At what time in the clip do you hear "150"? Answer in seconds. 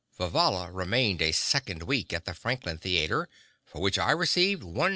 4.63-4.89